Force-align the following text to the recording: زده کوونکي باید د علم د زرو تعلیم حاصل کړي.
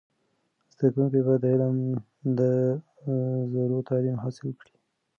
زده 0.75 0.87
کوونکي 0.93 1.19
باید 1.25 1.41
د 1.43 1.45
علم 1.53 1.75
د 2.39 2.41
زرو 3.53 3.77
تعلیم 3.89 4.15
حاصل 4.23 4.49
کړي. 4.59 4.73